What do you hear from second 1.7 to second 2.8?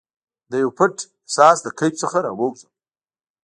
کیف څخه راوزم